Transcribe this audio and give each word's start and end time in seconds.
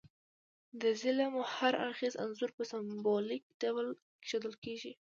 د 0.81 0.83
ظلم 1.01 1.33
هر 1.55 1.73
اړخیز 1.85 2.13
انځور 2.23 2.51
په 2.57 2.63
سمبولیک 2.71 3.43
ډول 3.61 3.87
ښودل 4.27 4.53
کیږي. 4.63 4.91